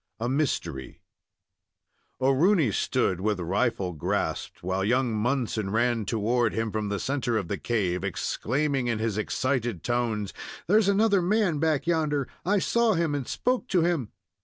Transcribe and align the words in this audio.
A 0.19 0.27
MYSTERY 0.27 0.99
O'Rooney 2.19 2.71
stood 2.71 3.21
with 3.21 3.39
rifle 3.39 3.93
grasped, 3.93 4.63
while 4.63 4.83
young 4.83 5.13
Munson 5.13 5.69
ran 5.69 6.05
toward 6.05 6.53
him 6.55 6.71
from 6.71 6.89
the 6.89 6.99
centre 6.99 7.37
of 7.37 7.49
the 7.49 7.59
cave, 7.59 8.03
exclaiming 8.03 8.87
in 8.87 8.97
his 8.97 9.19
excited 9.19 9.83
tones: 9.83 10.33
"There's 10.65 10.87
another 10.89 11.21
man 11.21 11.59
back 11.59 11.85
yonder! 11.85 12.27
I 12.43 12.57
saw 12.57 12.93
him 12.95 13.13
and 13.13 13.27
spoke 13.27 13.67
to 13.67 13.83
him!" 13.83 14.09